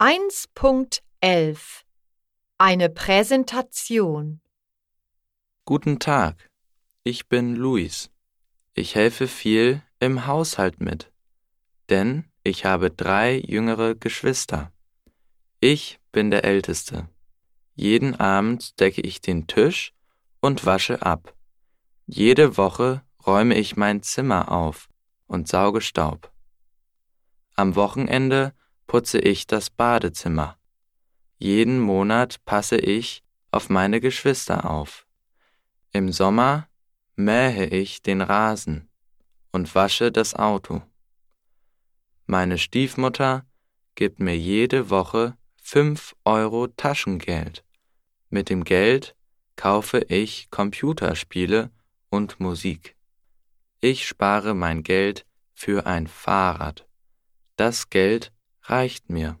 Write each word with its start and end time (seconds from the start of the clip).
1.11 0.00 1.58
Eine 2.56 2.88
Präsentation 2.88 4.40
Guten 5.64 5.98
Tag, 5.98 6.48
ich 7.02 7.28
bin 7.28 7.56
Luis. 7.56 8.08
Ich 8.74 8.94
helfe 8.94 9.26
viel 9.26 9.82
im 9.98 10.28
Haushalt 10.28 10.80
mit, 10.80 11.10
denn 11.88 12.30
ich 12.44 12.64
habe 12.64 12.92
drei 12.92 13.40
jüngere 13.44 13.96
Geschwister. 13.96 14.70
Ich 15.58 15.98
bin 16.12 16.30
der 16.30 16.44
Älteste. 16.44 17.08
Jeden 17.74 18.14
Abend 18.20 18.78
decke 18.78 19.00
ich 19.00 19.20
den 19.20 19.48
Tisch 19.48 19.94
und 20.40 20.64
wasche 20.64 21.02
ab. 21.02 21.34
Jede 22.06 22.56
Woche 22.56 23.02
räume 23.26 23.56
ich 23.56 23.76
mein 23.76 24.04
Zimmer 24.04 24.52
auf 24.52 24.88
und 25.26 25.48
sauge 25.48 25.80
Staub. 25.80 26.30
Am 27.56 27.74
Wochenende 27.74 28.54
putze 28.88 29.20
ich 29.20 29.46
das 29.46 29.70
Badezimmer. 29.70 30.58
Jeden 31.36 31.78
Monat 31.78 32.44
passe 32.44 32.76
ich 32.76 33.22
auf 33.52 33.68
meine 33.68 34.00
Geschwister 34.00 34.68
auf. 34.68 35.06
Im 35.92 36.10
Sommer 36.10 36.68
mähe 37.14 37.66
ich 37.66 38.02
den 38.02 38.20
Rasen 38.20 38.88
und 39.52 39.72
wasche 39.74 40.10
das 40.10 40.34
Auto. 40.34 40.82
Meine 42.26 42.58
Stiefmutter 42.58 43.46
gibt 43.94 44.20
mir 44.20 44.36
jede 44.36 44.90
Woche 44.90 45.36
fünf 45.62 46.16
Euro 46.24 46.66
Taschengeld. 46.66 47.64
Mit 48.30 48.48
dem 48.48 48.64
Geld 48.64 49.14
kaufe 49.56 49.98
ich 50.08 50.50
Computerspiele 50.50 51.70
und 52.10 52.40
Musik. 52.40 52.96
Ich 53.80 54.06
spare 54.08 54.54
mein 54.54 54.82
Geld 54.82 55.26
für 55.52 55.86
ein 55.86 56.06
Fahrrad. 56.06 56.86
Das 57.56 57.90
Geld 57.90 58.32
reicht 58.68 59.10
mir. 59.10 59.38